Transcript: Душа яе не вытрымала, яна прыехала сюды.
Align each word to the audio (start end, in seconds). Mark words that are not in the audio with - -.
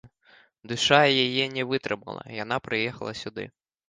Душа 0.69 0.99
яе 1.25 1.45
не 1.57 1.65
вытрымала, 1.71 2.23
яна 2.43 2.57
прыехала 2.69 3.13
сюды. 3.21 3.45